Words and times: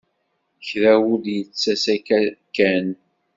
Kra 0.67 0.93
ur 1.11 1.17
d-yettas 1.23 1.83
akka 1.95 2.19
kan. 2.55 2.87